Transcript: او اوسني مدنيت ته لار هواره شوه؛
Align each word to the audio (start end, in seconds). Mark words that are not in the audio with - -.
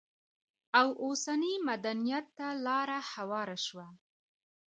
او 0.79 0.87
اوسني 1.03 1.53
مدنيت 1.69 2.25
ته 2.37 2.47
لار 2.65 2.89
هواره 3.13 3.57
شوه؛ 3.65 3.87